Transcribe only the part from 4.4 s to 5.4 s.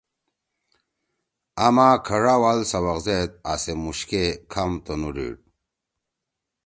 کھام تُنو ڈیِڑ